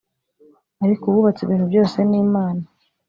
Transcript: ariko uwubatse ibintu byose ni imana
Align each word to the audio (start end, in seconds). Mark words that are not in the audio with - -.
ariko 0.83 1.03
uwubatse 1.05 1.41
ibintu 1.43 1.65
byose 1.71 1.97
ni 2.09 2.17
imana 2.25 2.63